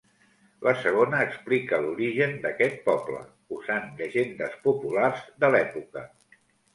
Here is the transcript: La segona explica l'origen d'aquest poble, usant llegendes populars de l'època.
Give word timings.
La 0.67 0.71
segona 0.83 1.17
explica 1.25 1.77
l'origen 1.83 2.33
d'aquest 2.45 2.79
poble, 2.87 3.19
usant 3.57 3.85
llegendes 3.99 4.57
populars 4.65 5.21
de 5.45 5.53
l'època. 5.57 6.03